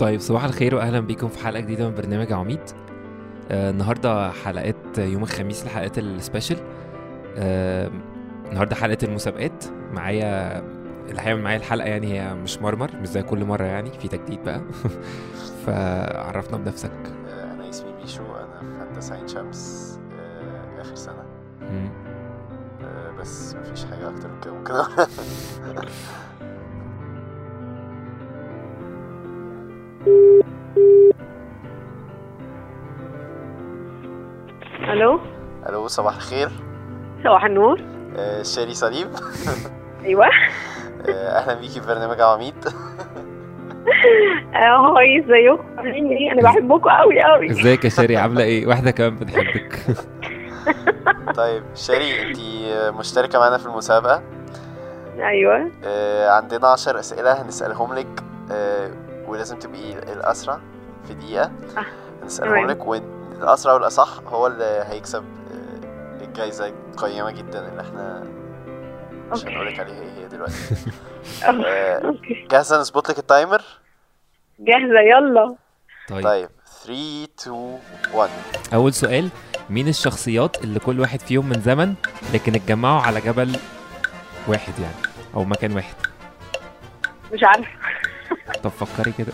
[0.00, 2.60] طيب صباح الخير واهلا بيكم في حلقة جديدة من برنامج عميد.
[3.50, 6.56] آه النهارده حلقات يوم الخميس الحلقات السبيشال
[7.36, 7.90] آه
[8.48, 9.64] النهارده حلقة المسابقات.
[9.92, 10.58] معايا
[11.08, 14.44] اللي هيعمل معايا الحلقة يعني هي مش مرمر مش زي كل مرة يعني في تجديد
[14.44, 14.60] بقى.
[15.66, 16.92] فعرفنا بنفسك.
[17.28, 21.24] أنا اسمي بيشو أنا في هندسة عين شمس آه، آخر سنة.
[22.82, 24.52] آه، بس مفيش حاجة أكتر من كده.
[24.52, 24.74] ممكن
[34.92, 35.20] ألو؟
[35.68, 36.48] ألو صباح الخير.
[37.24, 37.80] صباح النور.
[38.16, 39.08] آه، شاري صليب.
[40.04, 40.26] أيوه.
[41.08, 42.54] آه، أهلا بيكي في برنامج عواميد
[44.54, 48.90] آه هاي ازيكم عاملين إيه؟ أنا بحبكم قوي قوي إزيك يا شاري؟ عاملة إيه؟ واحدة
[48.90, 49.78] كمان بتحبك.
[51.36, 52.38] طيب شاري أنت
[52.98, 54.22] مشتركة معانا في المسابقة.
[55.18, 55.70] أيوه.
[55.84, 58.22] آه، عندنا عشر أسئلة هنسألهم لك.
[58.52, 58.90] آه،
[59.28, 60.58] ولازم تبقي الأسرع
[61.08, 61.50] في دقيقة.
[62.22, 62.66] هنسألهم.
[62.66, 62.86] لك
[63.40, 68.24] والاسرع والأصح هو اللي هيكسب آه، الجايزة القيمة جدا اللي إحنا
[69.32, 69.44] مش.
[69.44, 70.54] هنقولك عليها إيه هي دلوقتي.
[71.44, 72.14] آه،
[72.50, 73.62] جاهزة نظبط لك التايمر؟
[74.58, 75.54] جاهزة يلا.
[76.08, 76.24] طيب.
[76.24, 76.48] طيب
[76.84, 77.78] 3 2
[78.14, 78.30] 1
[78.74, 79.28] أول سؤال
[79.70, 81.94] مين الشخصيات اللي كل واحد فيهم من زمن
[82.34, 83.56] لكن اتجمعوا على جبل
[84.48, 84.94] واحد يعني
[85.34, 85.94] أو مكان واحد؟
[87.32, 87.68] مش عارفة.
[88.62, 89.32] طب فكري كده.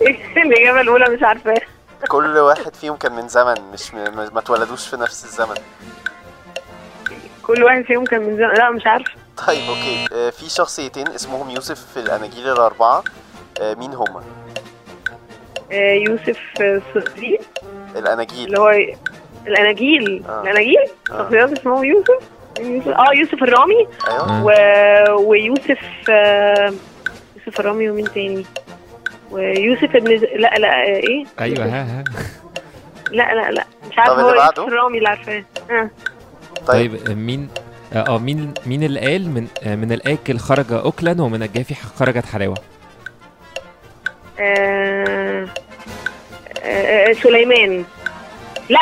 [0.36, 1.71] الإجابة الأولى مش عارفاها
[2.08, 3.98] كل واحد فيهم كان من زمن مش م...
[4.32, 5.56] ما اتولدوش في نفس الزمن.
[7.42, 9.12] كل واحد فيهم كان من زمان لا مش عارفه
[9.46, 10.06] طيب أوكي.
[10.12, 13.04] آه، في شخصيتين اسمهم يوسف في الأناجيل الأربعة.
[13.60, 14.22] آه، مين هما؟
[15.72, 17.40] آه، يوسف الصديق.
[17.96, 18.46] الأناجيل.
[18.46, 18.70] اللي هو
[19.46, 20.24] الأناجيل.
[20.28, 20.42] آه.
[20.42, 21.22] الأناجيل؟ آه.
[21.22, 22.18] شخصيات اسمهم يوسف.
[22.60, 23.88] يوسف آه يوسف الرامي.
[24.08, 24.44] أيوه.
[24.44, 24.50] و...
[25.30, 26.72] ويوسف آه،
[27.36, 28.46] يوسف الرامي ومين تاني؟
[29.32, 32.04] ويوسف ابن ز- لا لا آه، إيه؟ أيوه ها ها.
[33.10, 33.64] لا لا لا.
[33.90, 35.44] مش عارفة طب هو يوسف؟ الرامي اللي عارفاه.
[35.70, 35.90] آه.
[36.66, 36.96] طيب.
[37.06, 37.48] طيب مين
[37.92, 42.26] آه آه، مين مين اللي قال من آه، من الاكل خرج اكلا ومن الجافي خرجت
[42.26, 42.56] حلاوة؟
[44.40, 45.46] آه،
[46.62, 47.84] آه، آه، سليمان.
[48.68, 48.80] لا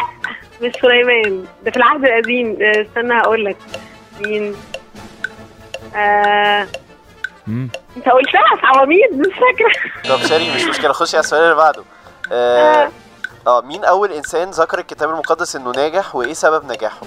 [0.63, 1.45] مش سليمان.
[1.65, 2.57] ده في العهد القديم.
[2.63, 3.57] آه، استنى هقول لك
[4.27, 4.55] مين؟
[5.97, 6.67] آه،
[7.47, 7.69] مم.
[7.97, 9.73] انت قلتها في عواميد مش فاكرة.
[10.17, 11.83] طب شاري مش مشكلة خشي على السؤال اللي بعده.
[12.33, 12.89] آه
[13.47, 17.01] آه، مين أول إنسان ذكر الكتاب المقدس إنه ناجح وإيه سبب نجاحه؟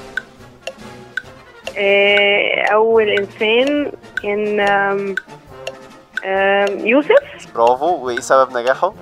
[1.78, 3.92] آه، أول إنسان
[4.24, 5.16] كان آم،
[6.26, 7.54] آم، يوسف.
[7.56, 7.86] برافو.
[8.06, 8.94] وإيه سبب نجاحه؟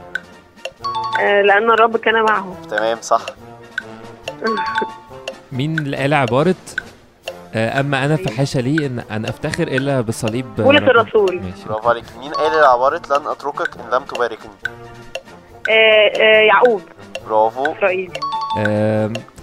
[1.22, 2.56] آه، لأن الرب كان معه.
[2.69, 3.22] تمام صح.
[5.52, 6.81] مين اللي قال عبارة آه،
[7.56, 10.91] أما أنا فحاشا لي إن أن أفتخر إلا بصليب بولس ربنا.
[10.91, 11.35] الرسول.
[11.35, 11.66] ماشي.
[11.69, 12.03] برافو عليك.
[12.19, 14.51] مين قال العبارة لن أتركك إن لم تباركني؟
[15.69, 15.72] آه،
[16.22, 16.81] آه، يعقوب.
[17.29, 17.72] برافو.
[17.72, 18.12] إسرائيل.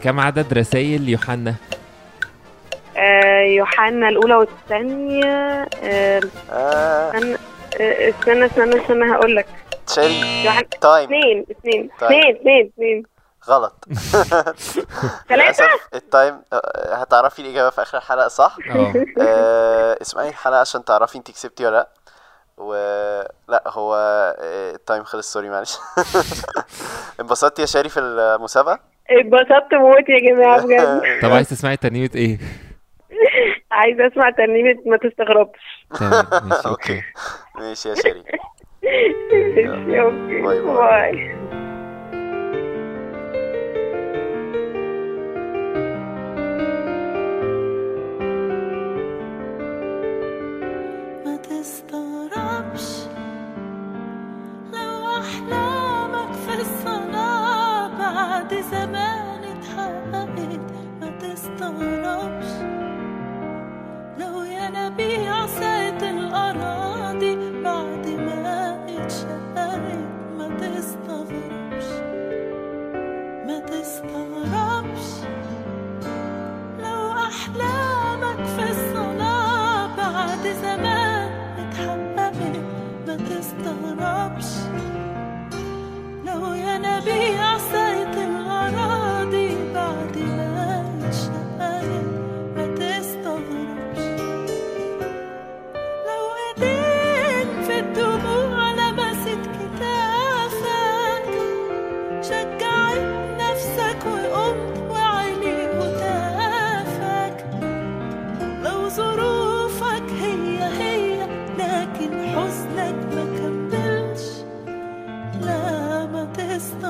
[0.03, 1.55] كم عدد رسائل يوحنا؟
[2.97, 6.21] آه، يوحنا الأولى والثانية آه،
[6.53, 7.11] آه.
[7.11, 7.35] استنى
[7.81, 8.47] آه، استنى
[8.83, 9.47] استنى هقول لك
[9.95, 11.05] شاري يوحنا time.
[11.05, 11.91] اثنين اثنين.
[12.03, 13.03] اثنين اثنين اثنين
[13.49, 13.85] غلط.
[15.29, 15.65] ثلاثة
[15.95, 18.93] ال time آه، هتعرفي الإجابة في آخر الحلقة صح؟ آه.
[19.21, 21.89] آه، اسمعي الحلقة عشان تعرفي انت كسبتي ولا لأ.
[22.59, 22.75] و
[23.49, 23.95] لأ هو
[24.41, 25.79] آه، ال time خلص sorry معلش.
[27.21, 31.21] انبسطتي يا شاري في المسابقة؟ اتبسطت موت يا جماعة بجد.
[31.23, 32.39] طب عايز تسمعي ترنيمه إيه؟
[33.71, 35.87] عايزه أسمع ترنيمه ما تستغربش.
[35.99, 36.93] تمام ماشي okay.
[36.93, 37.03] okay.
[37.55, 38.25] ماشي يا شاري.
[38.83, 40.43] ماشي، okay.
[40.43, 40.61] bye.
[40.61, 41.39] bye.
[51.93, 52.08] bye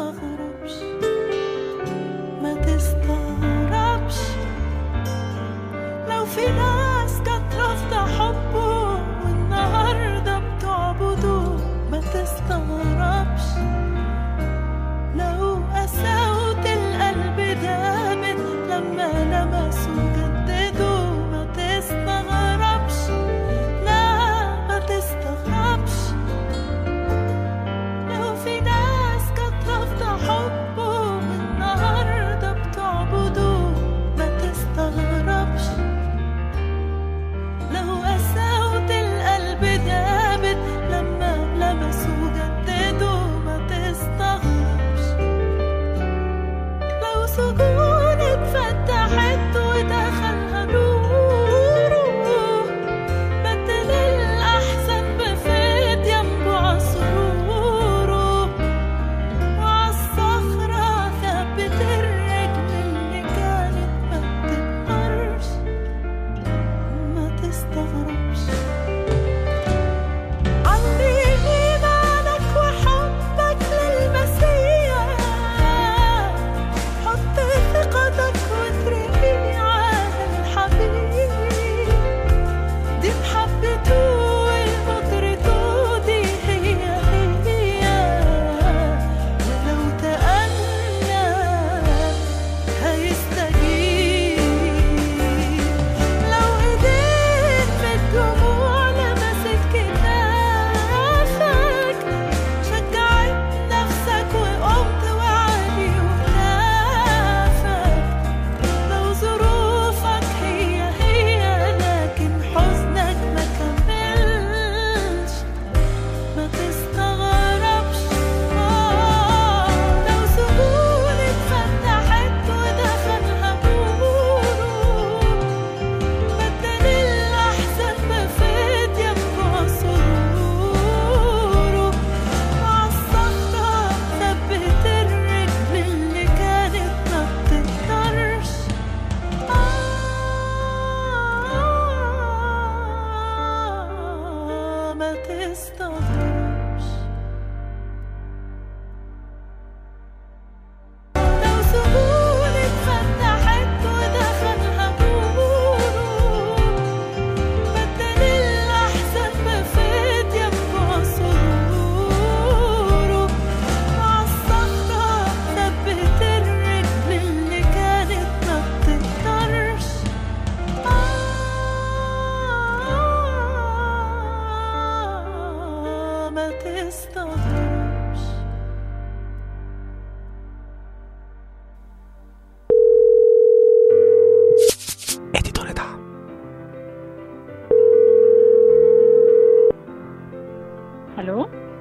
[0.08, 0.47] تستغربش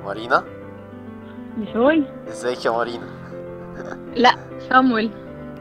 [0.08, 0.44] مارينا؟
[1.58, 3.06] بشوي ازيك يا مارينا؟
[4.16, 4.36] لا
[4.70, 5.12] صامويل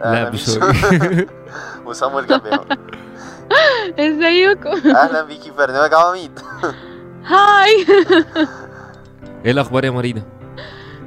[0.02, 0.31] أهلا لا.
[0.31, 1.26] بشوي
[1.87, 2.64] وسامويل جنبنا
[4.06, 6.38] إزيكم؟ أهلا بيكي في برنامج عواميد
[7.26, 7.87] هاي.
[9.44, 10.22] إيه الأخبار يا مارينا؟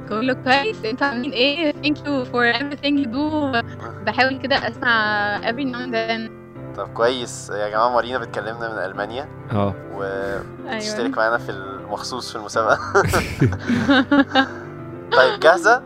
[0.08, 0.84] كله كويس.
[0.84, 3.56] إنتوا عاملين إيه؟ Thank you for everything you do.
[4.06, 6.30] بحاول كده أسمع every now and then.
[6.76, 7.50] طب كويس.
[7.50, 9.28] يا جماعة مارينا بتكلمنا من ألمانيا.
[9.52, 9.74] آه.
[9.94, 11.16] وتشترك أيوه.
[11.16, 11.50] معانا في
[11.94, 12.78] المخصوص في المسابقة.
[15.16, 15.82] طيب جاهزة؟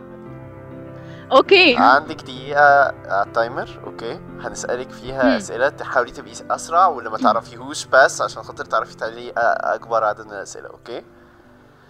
[1.31, 1.75] okay.
[1.77, 4.19] عندك دقيقة على ال timer okay.
[4.41, 5.37] هنسألك فيها.
[5.37, 5.69] أسئلة.
[5.69, 10.31] تحاولي تبقي أسرع واللي ما تعرفيهوش بس عشان خاطر تعرفي تعملي أ- أكبر عدد من
[10.33, 10.67] الأسئلة.
[10.69, 11.03] okay؟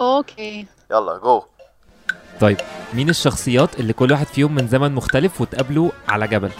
[0.01, 0.67] okay.
[0.91, 1.43] يلا جو
[2.41, 2.57] طيب
[2.93, 6.51] مين الشخصيات اللي كل واحد فيهم من زمن مختلف وتقابلوا على جبل؟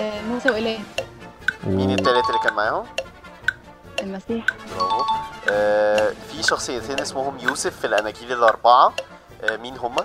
[0.00, 0.78] آه، موسى وإيليا
[1.66, 1.90] مين.
[1.90, 2.84] التالت اللي كان معاهم؟
[4.04, 4.46] المسيح.
[4.78, 5.04] برافو
[5.50, 8.92] آه في شخصيتين اسمهم يوسف في الاناجيل الأربعة.
[9.42, 10.04] آه مين هما؟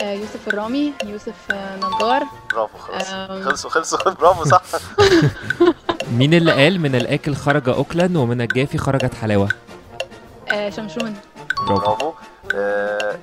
[0.00, 2.22] آه، يوسف الرامي يوسف آه، نجار.
[2.52, 3.06] برافو خلاص.
[3.44, 4.10] خلصوا خلصوا.
[4.20, 4.62] برافو صح.
[6.18, 9.48] مين اللي قال من الآكل خرج اكلا ومن الجافي خرجت حلاوة؟
[10.52, 11.16] آه، شمشون.
[11.68, 11.74] برافو.
[11.84, 12.12] برافو.
[12.54, 13.18] آه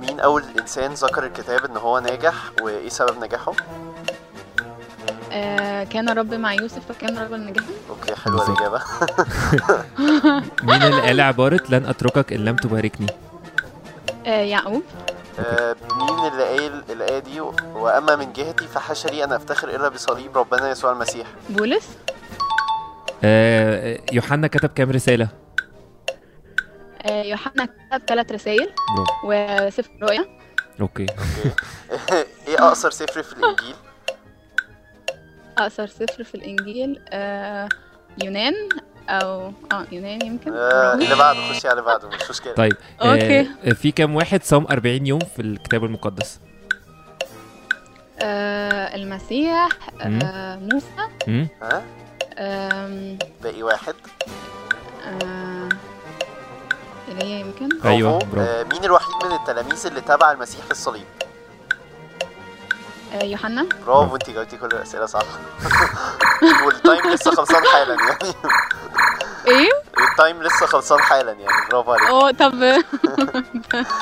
[0.00, 3.52] مين أول إنسان ذكر الكتاب إن هو ناجح وإيه سبب نجاحه؟
[5.34, 7.64] آه، كان رب مع يوسف فكان رب النجاح.
[7.90, 8.48] أوكي حلوة.
[8.48, 8.82] الإجابة.
[10.68, 13.06] مين اللي قال عباره لن أتركك إن لم تباركني؟
[14.26, 14.82] آه، يعقوب.
[15.38, 17.40] آه مين اللي قال الآية دي؟
[17.74, 21.26] وأما من جهتي فحاشا لي أن أفتخر إلا بصليب ربنا يسوع المسيح.
[21.50, 21.88] بولس.
[23.24, 25.28] آه يوحنا كتب كام رسالة؟
[27.02, 28.72] آه، يوحنا كتب ثلاث رسائل
[29.24, 30.24] وسفر رؤيا.
[30.80, 31.06] okay.
[32.48, 33.74] إيه أقصر سفر في الإنجيل؟
[35.58, 37.68] أقصر سفر في الإنجيل آه،
[38.24, 38.54] يونان
[39.08, 42.52] أو آه يونان يمكن؟ آه اللي بعده خشي على اللي بعده مش مشكلة.
[42.52, 43.40] طيب okay.
[43.40, 46.40] آه في كام واحد صام 40 يوم في الكتاب المقدس؟
[48.20, 49.68] آه، المسيح
[50.00, 51.48] آه، موسى.
[51.62, 51.82] ها؟
[52.38, 53.94] آم، باقي واحد.
[55.22, 55.68] آه،
[57.08, 58.26] ايليا يمكن؟ أيوة، برافو.
[58.32, 58.50] برافو.
[58.50, 61.23] آه مين الوحيد من التلاميذ اللي تبع المسيح في الصليب؟ آه،
[63.22, 63.66] يوحنا.
[63.86, 65.22] برافو انت جاوبتي كل الأسئلة صح.
[66.66, 68.34] وال time لسه خلصان حالا يعني.
[69.46, 69.68] إيه؟
[70.10, 71.68] ال time لسه خلصان حالا يعني.
[71.70, 72.08] برافو عليك.
[72.10, 72.58] آه طب.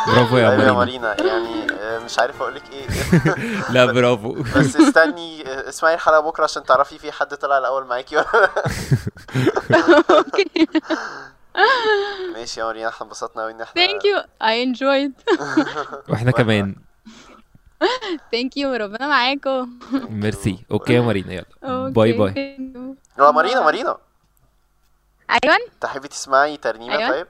[0.07, 0.73] برافو يا أيوه يا مارينا.
[0.73, 1.17] مارينا.
[1.27, 2.87] يعني آه، مش عارف أقول لك إيه.
[3.75, 4.33] لا برافو.
[4.57, 8.27] بس استني آه، اسمعي الحلقة بكرة عشان تعرفي في حد طلع الأول معاكي ولا
[9.71, 10.05] لأ.
[10.11, 10.69] okay
[12.35, 15.13] ماشي يا مارينا إحنا انبسطنا قوي إن إحنا thank you I enjoyed
[16.09, 16.77] وإحنا كمان.
[18.33, 22.57] thank you ربنا معاكم merci okay يا مارينا يلا bye bye.
[23.19, 23.97] لا مارينا مارينا
[25.31, 27.11] أيوه تحبي تسمعي ترنيمه أيوة.
[27.11, 27.27] طيب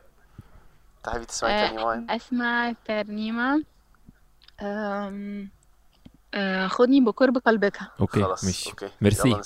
[1.04, 2.72] تحبي تسمعي ترنيمه؟ اسمع
[4.62, 5.50] أم...
[6.34, 9.40] آه، خدني بقرب قلبك okay خلاص ماشي okay merci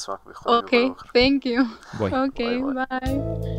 [0.49, 1.67] okay thank you
[2.01, 3.56] bye okay bye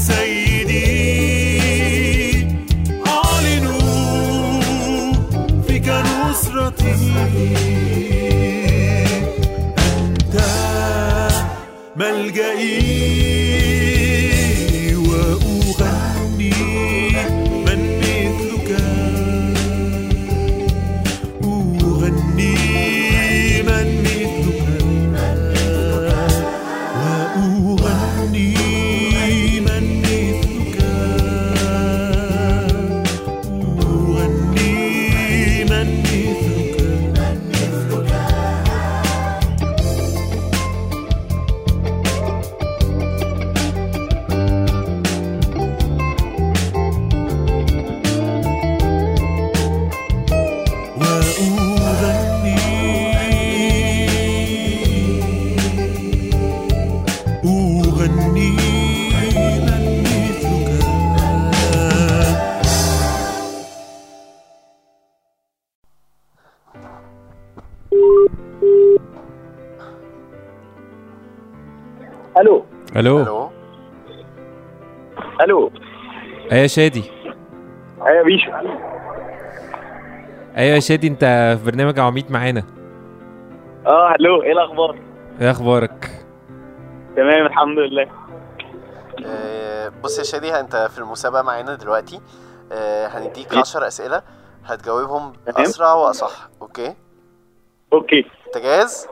[0.00, 0.29] say
[72.40, 72.64] ألو.
[72.96, 73.50] ألو.
[75.40, 75.72] ألو.
[76.52, 77.04] أيوه يا شادي.
[78.06, 78.50] أيوه يا بيشو.
[80.56, 81.24] أيوه يا شادي أنت
[81.58, 82.62] في برنامج عميد معانا.
[83.86, 84.42] آه ألو.
[84.42, 84.98] إيه الأخبار؟
[85.40, 86.10] إيه أخبارك؟
[87.16, 88.08] تمام الحمد لله.
[89.26, 92.20] آه، بص يا شادي أنت في المسابقة معانا دلوقتي.
[92.72, 94.22] آه، هنديك 10 أسئلة
[94.64, 95.32] هتجاوبهم.
[95.48, 96.48] أسرع وأصح.
[96.62, 96.94] أوكي؟
[97.92, 98.24] okay.
[98.46, 99.08] أنت جاهز؟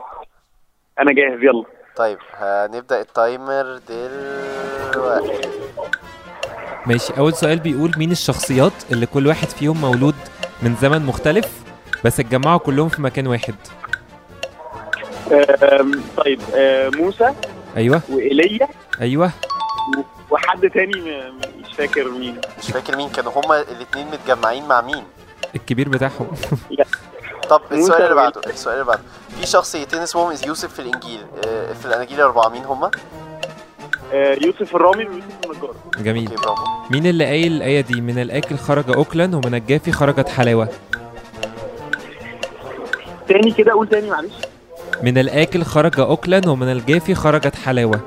[0.99, 1.78] أنا جاهز يلا.
[1.99, 5.49] طيب هنبدأ ال timer دلوقتي
[6.85, 7.13] ماشي.
[7.17, 10.15] أول سؤال بيقول مين الشخصيات اللي كل واحد فيهم مولود
[10.61, 11.63] من زمن مختلف
[12.05, 13.55] بس اتجمعوا كلهم في مكان واحد؟
[16.17, 17.33] طيب آه، موسى
[17.77, 18.01] أيوه.
[18.09, 18.67] وإيليا
[19.01, 19.31] أيوه.
[20.29, 22.41] وحد تاني مش فاكر مين.
[22.59, 25.03] مش فاكر مين كانوا هما الاتنين متجمعين مع مين؟
[25.55, 26.31] الكبير بتاعهم.
[27.49, 29.01] طب السؤال اللي؟ بعده السؤال اللي بعده.
[29.39, 32.91] في شخصيتين اسمهم يوسف في الإنجيل آه، في الأناجيل الأربعة مين هما؟
[34.13, 35.73] آه، يوسف الرامي ويوسف النجار.
[35.97, 36.31] جميل.
[36.91, 40.67] مين اللي قايل الآية دي؟ من الآكل خرج أكلا ومن الجافي خرجت حلاوة.
[43.27, 44.33] تاني كده قول تاني معلش.
[45.03, 47.99] من الآكل خرج أكلا ومن الجافي خرجت حلاوة.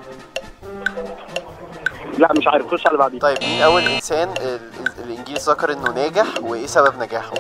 [2.18, 2.66] لا مش عارف.
[2.66, 4.60] خش على بعدين طيب مين أول إنسان ال-
[5.04, 7.34] الإنجيل ذكر إنه ناجح؟ وإيه سبب نجاحه؟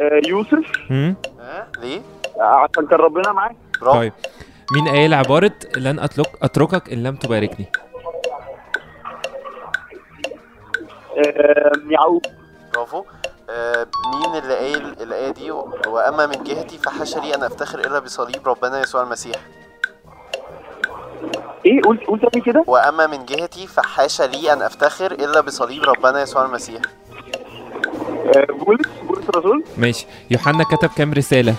[0.00, 0.64] آه، يوسف.
[0.90, 2.00] هم؟ ها ليه؟
[2.40, 4.12] آه، عشان كان ربنا معاه برافو طيب.
[4.72, 7.66] مين قايل عبارة لن أترك أتركك إن لم تباركني؟
[11.18, 12.22] آم، يعقوب.
[12.74, 13.04] برافو.
[13.50, 15.50] آه، مين اللي قايل الآية دي؟
[15.86, 19.36] وأما من جهتي فحاشا لي أن أفتخر إلا بصليب ربنا يسوع المسيح.
[21.66, 22.64] إيه؟ قول قول تاني كده.
[22.66, 26.82] وأما من جهتي فحاشا لي أن أفتخر إلا بصليب ربنا يسوع المسيح.
[28.36, 28.86] آه، بولس.
[29.10, 30.06] بولس الرسول؟ ماشي.
[30.30, 31.54] يوحنا كتب كام رسالة؟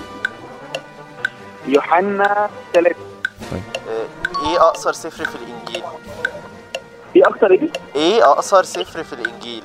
[1.68, 2.96] يوحنا ثلاثة.
[3.54, 5.84] آه، إيه أقصر سفر في الإنجيل؟
[7.16, 9.64] إيه أكتر إيه؟ إيه أقصر سفر في الإنجيل؟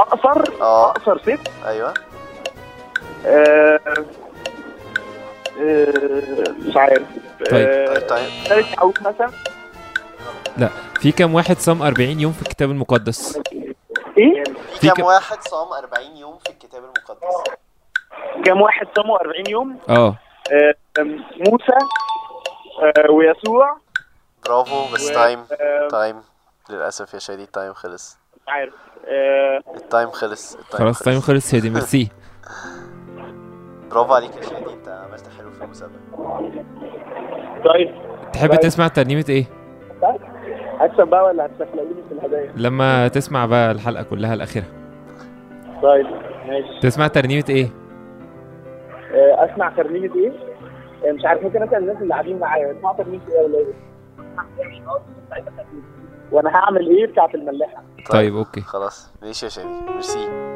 [0.00, 0.90] أقصر؟ آه.
[0.90, 1.94] أقصر ست أيوه.
[3.26, 3.80] آه،
[5.60, 7.02] آه، مش عارف.
[7.50, 7.68] طيب.
[7.68, 8.64] آه، طيب طيب.
[8.64, 9.30] ثالث مثلا؟
[11.00, 13.38] في كام واحد صام 40 يوم في الكتاب المقدس؟
[14.22, 14.44] إيه؟
[14.80, 17.52] في كام- واحد صام 40 يوم في الكتاب المقدس؟
[18.44, 20.16] كام واحد صاموا 40 يوم؟ آه.
[20.52, 20.74] آه،
[21.48, 21.78] موسى
[22.82, 23.76] آه، ويسوع.
[24.46, 26.22] برافو بس time آه، time
[26.70, 28.18] للأسف يا شادي ال time خلص.
[28.36, 28.74] مش عارف.
[29.76, 31.54] ال time خلص ال time خلاص time خلص.
[31.54, 32.08] هادي ميرسي.
[33.90, 36.52] برافو عليك يا شادي أنت عملت حلو في المسابقة.
[37.64, 38.02] طيب.
[38.32, 39.46] تحب تسمع ترنيمة إيه؟
[40.86, 44.64] هكسب بقى ولا هتسفلقوني في الهدايا؟ لما تسمع بقى الحلقة كلها الأخيرة.
[45.82, 46.06] طيب
[46.48, 46.80] ماشي.
[46.82, 47.68] تسمع ترنيمة إيه؟
[49.14, 50.32] آه، أسمع ترنيمة إيه؟
[51.08, 53.74] آه، مش عارف ممكن أسأل الناس اللي قاعدين معايا اسمع ترنيمة إيه ولا إيه؟
[56.32, 58.60] وأنا هعمل إيه بتاعت الملاحة؟ طيب أوكي.
[58.60, 60.51] خلاص ماشي يا شادي ميرسي.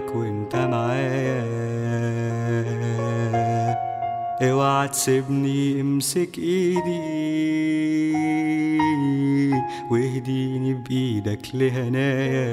[0.00, 1.44] معاك وانت معايا
[4.42, 7.00] اوعى تسيبني امسك ايدي
[9.90, 12.50] واهديني بإيدك لهنايا.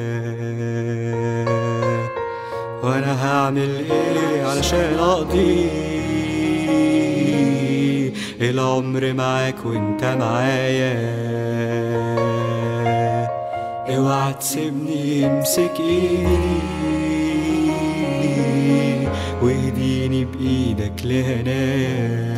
[2.84, 5.70] وأنا هعمل إيه علشان اقضي
[8.42, 11.18] العمر معاك وانت معايا؟
[13.98, 16.97] اوعى تسيبني امسك ايدي.
[19.42, 22.38] واهديني بإيدك لهناك.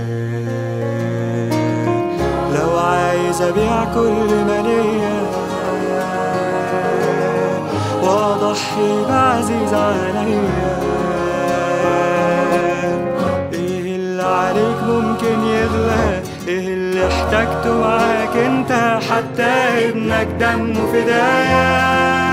[2.55, 5.19] لو عايز أبيع كل ما ليا
[8.03, 10.79] واضحي بعزيز عليا.
[13.53, 19.51] إيه اللي عليك ممكن يغلى؟ إيه اللي احتاجته معاك أنت حتى
[19.89, 22.28] ابنك دمه فدايا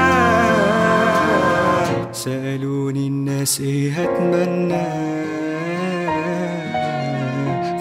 [2.27, 4.85] سألوني الناس إيه هتمنى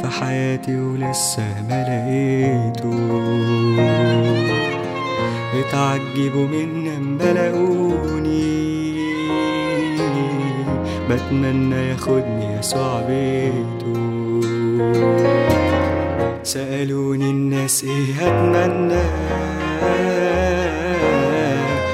[0.02, 2.94] في حياتي ولسه ما لقيته
[5.60, 8.96] اتعجبوا مني اما لقوني
[11.10, 13.96] بتمنى ياخدني يسوع بيته.
[16.44, 19.02] سألوني الناس إيه هتمنى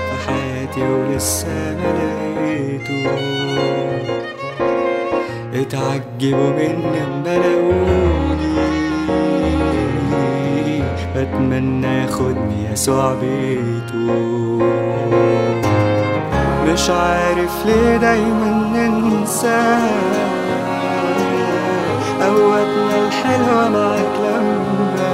[0.07, 2.00] في حياتي ولسه ما
[2.89, 3.11] لقيته
[5.53, 8.61] اتعجبوا مني أما لقوني.
[11.15, 14.09] بتمنى ياخدني يسوع بيته.
[16.67, 19.77] مش عارف ليه دايما ننسى.
[22.21, 25.11] أوقاتنا الحلوة معاك لما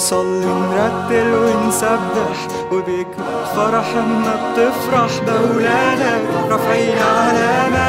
[0.00, 2.38] ونصلي نرتل ونسبح
[2.72, 7.80] وبيكبر فرح اما بتفرح بأولادك رافعين علامك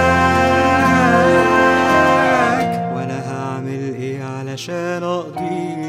[2.96, 5.82] وأنا هعمل إيه علشان أقضي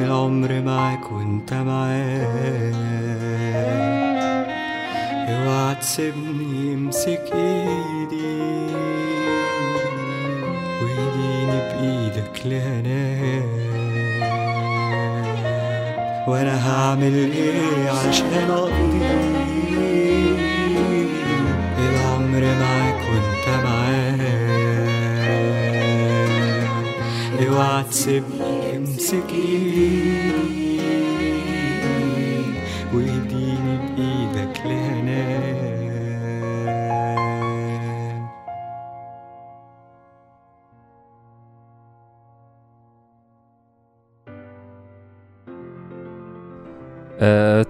[0.00, 2.74] العمر معاك وأنت معاك.
[5.28, 8.40] اوعى تسيبني امسك إيدي
[10.82, 13.59] وايديني بإيدك لهناك.
[16.30, 19.00] وأنا هعمل إيه عشان اقضي
[21.78, 24.20] العمر معاك وانت معاك
[27.48, 30.49] اوعى تسيبني امسك ايدي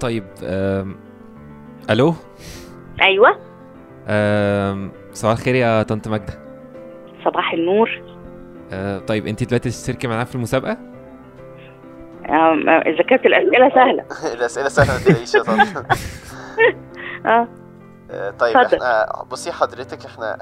[0.01, 0.25] طيب
[1.91, 2.15] ألو؟
[3.03, 3.39] أيوه.
[5.13, 6.33] صباح الخير يا طنط ماجدة.
[7.25, 8.03] صباح النور.
[8.73, 10.73] آه طيب انت دلوقتي تشتركي معانا في المسابقة؟
[12.29, 14.05] أم، اذا كانت الأسئلة سهلة.
[14.35, 15.67] الأسئلة سهلة ما تلاقيش يا طنط.
[17.27, 17.49] آه
[18.11, 18.77] آه، طيب اتفضل.
[18.83, 20.39] إحنا بصي حضرتك إحنا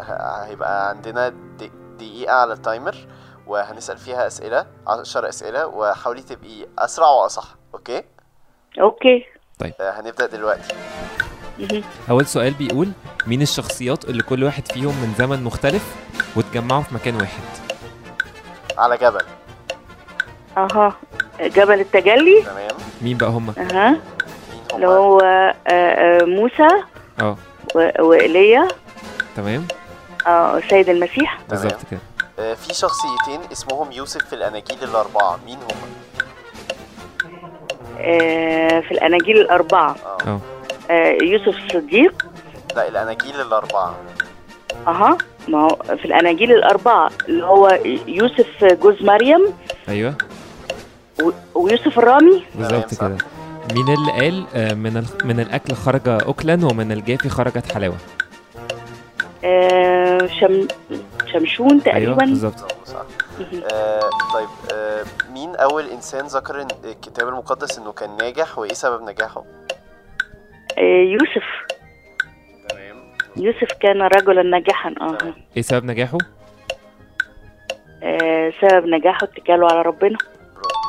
[0.48, 2.94] هيبقى عندنا د- دقيقة على التايمر
[3.46, 7.44] وهنسأل فيها أسئلة عشر أسئلة وحاولي تبقي أسرع وأصح
[7.74, 8.02] Okay؟
[8.80, 9.24] okay.
[9.62, 10.74] آه، هنبدأ دلوقتي.
[12.10, 12.88] أول سؤال بيقول
[13.26, 15.94] مين الشخصيات اللي كل واحد فيهم من زمن مختلف
[16.36, 17.42] واتجمعوا في مكان واحد؟
[18.78, 19.20] على جبل.
[20.56, 20.96] أها.
[21.40, 22.68] جبل التجلي؟ تمام.
[23.02, 23.96] مين بقى هم أها.
[24.74, 26.68] اللي؟ هو آه، آه، موسى
[27.20, 27.36] آه.
[28.00, 28.68] وإيليا.
[29.36, 29.66] تمام.
[30.26, 31.38] آه سيد المسيح.
[31.50, 32.00] بالظبط كده.
[32.54, 35.38] في شخصيتين اسمهم يوسف في الأناجيل الأربعة.
[35.46, 35.88] مين هما؟
[38.00, 39.96] آه، في الأناجيل الأربعة.
[40.90, 42.26] آه يوسف الصديق.
[42.76, 43.94] لا الأناجيل الأربعة.
[44.86, 45.18] أها.
[45.48, 49.46] ما هو في الأناجيل الأربعة اللي هو يوسف جوز مريم.
[49.88, 50.14] أيوه.
[51.22, 52.42] و- ويوسف الرامي.
[52.54, 52.94] بالظبط.
[52.94, 53.16] كده.
[53.74, 55.06] مين اللي قال آه، من.
[55.24, 57.96] من الأكل خرج اكلا ومن الجافي خرجت حلاوة.
[59.44, 60.66] آه، شم
[61.32, 62.14] شمشون أيوه تقريبا.
[62.24, 62.77] بالظبط بالظبط.
[63.72, 69.02] آه، طيب آه، مين أول إنسان ذكر إن- الكتاب المقدس إنه كان ناجح وإيه سبب
[69.02, 69.44] نجاحه؟
[70.78, 71.44] آه، يوسف.
[72.68, 72.96] تمام.
[73.36, 75.18] يوسف كان رجلا ناجحا آه.
[75.56, 76.18] إيه سبب نجاحه؟
[78.02, 80.18] آه، سبب نجاحه اتكاله على ربنا.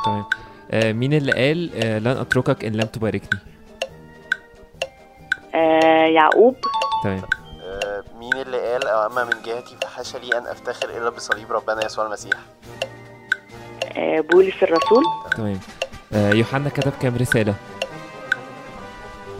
[0.04, 0.24] تمام.
[0.70, 3.40] آه، مين اللي قال آه، لن أتركك إن لم تباركني؟
[5.54, 6.56] آه، يعقوب.
[7.04, 7.22] تمام.
[8.20, 12.38] مين اللي قال أما من جهتي فحاشا لي أن أفتخر إلا بصليب ربنا يسوع المسيح؟
[13.96, 15.04] آه، بولس الرسول.
[15.36, 15.60] تمام.
[16.12, 17.54] آه، يوحنا كتب كام رسالة؟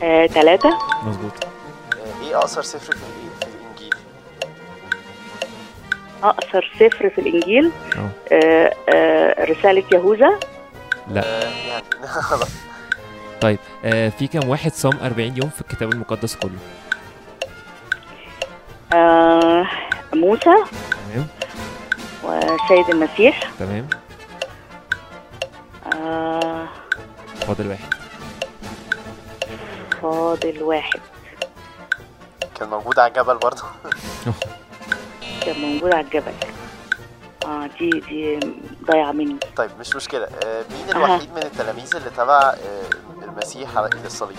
[0.03, 1.33] آه، ثلاثة مظبوط.
[1.45, 3.95] آه، إيه أقصر سفر في الإ- في الإنجيل؟
[6.23, 10.39] أقصر سفر في الإنجيل؟ آه آه، آه، رسالة يهوذا.
[11.11, 11.23] لا.
[11.25, 12.49] آه، يعني خلاص
[13.41, 16.59] طيب آه، في كام واحد صام 40 يوم في الكتاب المقدس كله؟
[18.93, 19.67] آه،
[20.15, 20.55] موسى
[21.13, 21.27] تمام.
[22.25, 23.51] وسيد المسيح.
[23.59, 23.89] تمام.
[25.95, 26.69] آه،
[27.47, 27.95] فاضل واحد.
[30.03, 31.01] فاضل واحد.
[32.55, 33.63] كان موجود على الجبل برضه.
[35.45, 36.33] كان موجود على الجبل.
[37.47, 38.41] آه دي دي
[38.85, 39.37] ضايعة مني.
[39.57, 40.29] طيب مش مشكلة.
[40.45, 40.97] آه، مين.
[40.97, 42.55] الوحيد من التلاميذ اللي تبع آه،
[43.25, 44.37] المسيح على إيد الصليب؟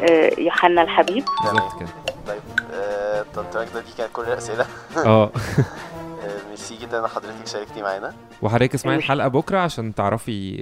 [0.00, 1.24] آه، يوحنا الحبيب.
[1.44, 2.05] بالظبط كده.
[3.36, 4.66] طنط ماجدة دي كانت كل الأسئلة.
[5.06, 5.32] آه.
[6.24, 8.14] آه، ميرسي جدا إن حضرتك شاركتي معانا.
[8.42, 10.56] وحضرتك اسمعي الحلقة بكرة عشان تعرفي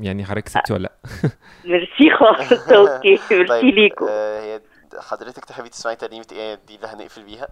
[0.00, 0.92] يعني حضرتك كسبتي ولا لأ.
[1.70, 3.08] ميرسي خالص okay.
[3.30, 4.60] merci طيب ليكم آه، هي
[5.00, 7.48] حضرتك تحبي تسمعي ترنيمة إيه؟ دي اللي هنقفل بيها؟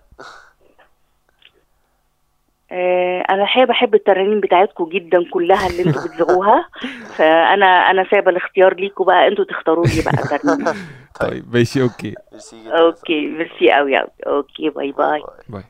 [2.73, 6.69] آه، أنا الحقيقة بحب الترانيم بتاعتكم جدا كلها اللي أنتوا بتذيعوها
[7.17, 10.75] فانا أنا سايبة الاختيار ليكم بقى أنتوا تختاروا لي بقى ترنيم.
[11.21, 12.15] طيب ماشي أوكي.
[12.35, 15.65] ميرسي جدا أوكي ميرسي قوي قوي أوكي باي باي باي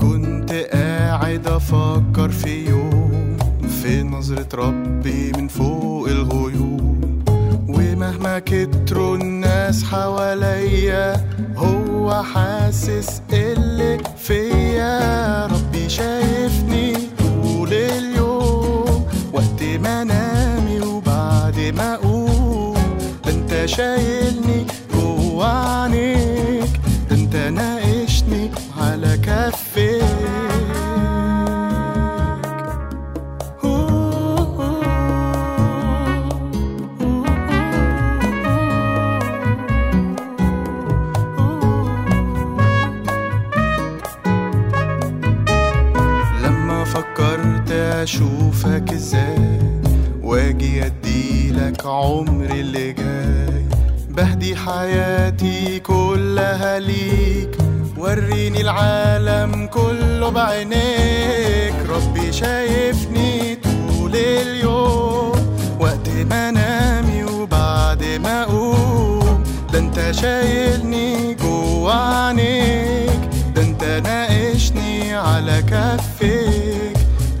[0.00, 3.36] كنت قاعد أفكر في يوم
[3.82, 7.24] في نظرة ربي من فوق الغيوم
[7.68, 9.16] ومهما كتروا
[9.70, 11.28] الناس حواليا.
[11.56, 15.46] هو حاسس اللي فيا.
[15.46, 22.98] ربي شايفني طول اليوم وقت ما نامي وبعد ما أقوم.
[23.24, 26.80] ده انت شايلني جوا عينيك
[27.10, 30.49] ده انت ناقشني على كفيك.
[48.02, 49.58] أشوفك إزاي؟
[50.22, 53.64] واجي أديلك عمري اللي جاي.
[54.08, 57.58] بهدي حياتي كلها ليك.
[57.96, 61.74] وريني العالم كله بعينيك.
[61.88, 65.32] ربي شايفني طول اليوم.
[65.80, 69.44] وقت ما انامي وبعد ما أقوم.
[69.72, 73.20] ده أنت شايلني جوا عينيك.
[73.54, 76.69] ده أنت ناقشني على كفيك.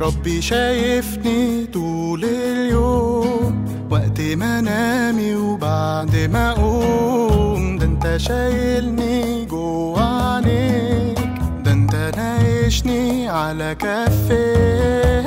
[0.00, 7.78] ربي شايفني طول اليوم وقت ما انامي وبعد ما أقوم.
[7.78, 11.18] ده أنت شايلني جوا عينيك
[11.64, 15.26] ده أنت ناقشني على كفيك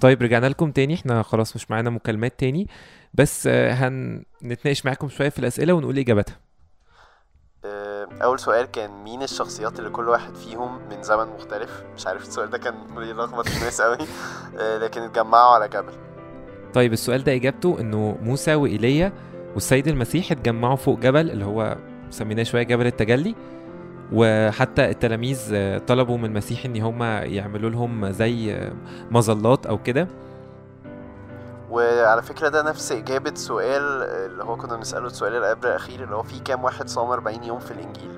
[0.00, 0.94] طيب رجعنا لكم تاني.
[0.94, 2.68] إحنا خلاص مش معانا مكالمات تاني
[3.14, 6.36] بس آه، هنتناقش معاكم شوية في الأسئلة ونقول إجاباتها.
[7.64, 12.22] آه، أول سؤال كان مين الشخصيات اللي كل واحد فيهم من زمن مختلف؟ مش عارف
[12.22, 13.98] السؤال ده كان بيلخبط الناس قوي.
[14.60, 15.92] آه، لكن اتجمعوا على جبل
[16.74, 19.12] طيب السؤال ده إجابته إنه موسى وإيليا
[19.54, 21.76] والسيد المسيح اتجمعوا فوق جبل اللي هو
[22.10, 23.34] سميناه شوية جبل التجلي.
[24.12, 28.72] وحتى التلاميذ آه، طلبوا من المسيح إن هم يعملوا لهم زي آه،
[29.10, 30.08] مظلات أو كده.
[31.70, 36.14] وعلى فكرة ده نفس إجابة سؤال اللي هو كنا بنسأله السؤال اللي قبل الأخير اللي
[36.14, 38.10] هو في كام واحد صام 40 يوم في الإنجيل؟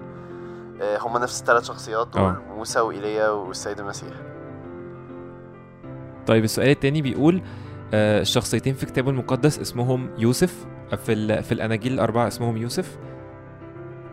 [0.83, 2.35] آه، هما نفس الثلاث شخصيات دول.
[2.57, 4.13] موسى وإيليا والسيد المسيح.
[6.27, 7.43] طيب السؤال التاني بيقول
[7.95, 12.99] الشخصيتين في الكتاب المقدس اسمهم يوسف في في الأناجيل الأربعة اسمهم يوسف.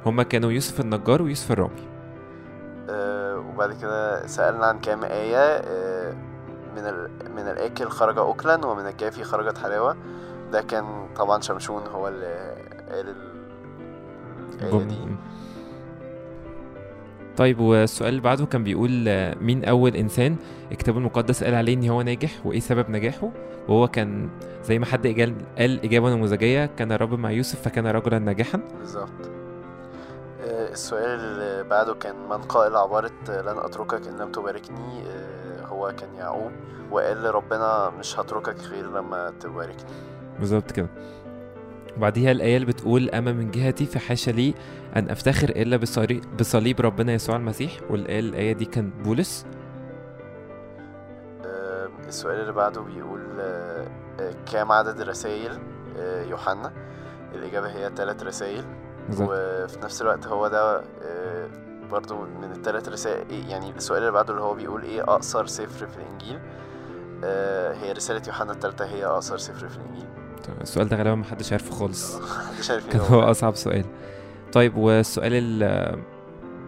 [0.05, 1.95] هما كانوا يوسف النجار ويوسف الرامي
[2.89, 6.13] آه، وبعد كده سألنا عن كام آية آه،
[6.75, 7.09] من ال...
[7.35, 9.97] من الآكل خرج أكلا ومن الجافي خرجت حلاوة.
[10.51, 12.55] ده كان طبعا شمشون هو اللي
[12.89, 13.15] قال ال...
[14.61, 14.95] الآية دي.
[17.37, 20.35] طيب والسؤال اللي بعده كان بيقول آه، مين أول إنسان
[20.71, 23.31] الكتاب المقدس قال عليه إن هو ناجح وإيه سبب نجاحه؟
[23.67, 24.29] وهو كان
[24.63, 25.07] زي ما حد
[25.57, 28.59] قال إجابة نموذجية كان الرب مع يوسف فكان رجلا ناجحا.
[28.79, 29.34] بالظبط.
[30.75, 36.15] السؤال اللي بعده كان من قائل عبارة لن أتركك إن لم تباركني آه، هو كان
[36.15, 36.51] يعقوب
[36.91, 39.91] وقال لربنا مش هتركك غير لما تباركني
[40.39, 40.87] بالظبط كده.
[41.97, 44.53] وبعديها الآية اللي بتقول أما من جهتي فحاشا لي
[44.95, 45.77] أن أفتخر إلا
[46.39, 47.71] بصليب ربنا يسوع المسيح.
[47.89, 49.45] والآية الآية دي كان بولس.
[51.45, 53.87] آه، السؤال اللي بعده بيقول آه،
[54.51, 55.59] كام عدد رسائل
[56.29, 56.73] يوحنا؟
[57.35, 58.65] الإجابة هي ثلاث رسائل.
[59.07, 59.29] بالظبط.
[59.31, 61.47] وفي نفس الوقت هو ده آه،
[61.91, 65.87] برضو من الثلاث رسائل إيه- يعني السؤال اللي بعده اللي هو بيقول إيه أقصر سفر
[65.87, 66.39] في الإنجيل؟
[67.23, 70.05] آه، هي رسالة يوحنا الثالثة هي أقصر سفر في الإنجيل.
[70.47, 72.15] طيب، السؤال ده غالبا محدش عارفه خالص.
[72.49, 73.21] محدش عارف كان مين هو.
[73.21, 73.85] أصعب سؤال.
[74.53, 75.99] طيب والسؤال ال-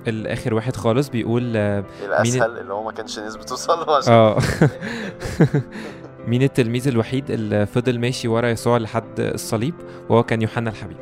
[0.08, 4.38] الآخر واحد خالص بيقول آه، الأسهل اللي هو ما كانش ناس بتوصل له عشان آه.
[6.28, 9.73] مين التلميذ الوحيد اللي فضل ماشي ورا يسوع لحد الصليب؟
[10.10, 10.97] وهو كان يوحنا الحبيب.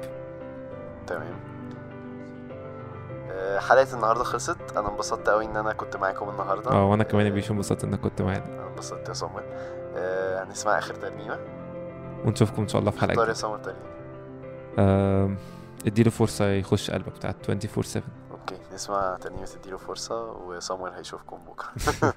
[3.60, 4.78] حلقة النهاردة خلصت.
[4.78, 6.72] أنا انبسطت قوي إن أنا كنت معاكم النهاردة.
[6.72, 8.46] آه وأنا كمان بيشو انبسطت إنك كنت معانا.
[8.46, 9.44] أنا انبسطت يا سمر
[9.96, 11.40] آه، هنسمع آخر ترنيمة.
[12.26, 13.34] ونشوفكم إن شاء الله في حلقة اختار يا.
[13.34, 13.86] سمر ترنيمة.
[14.80, 15.38] آم،
[15.88, 21.70] اديله فرصة يخش قلبك بتاعت 24 7 okay نسمع ترنيمة اديله فرصة وسمر هيشوفكم بكرة.